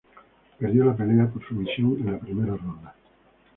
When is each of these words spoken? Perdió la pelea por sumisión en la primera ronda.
Perdió 0.57 0.83
la 0.85 0.95
pelea 0.95 1.27
por 1.27 1.47
sumisión 1.47 1.95
en 1.99 2.11
la 2.13 2.17
primera 2.17 2.57
ronda. 2.57 2.95